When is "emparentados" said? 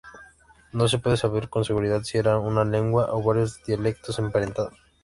4.17-4.73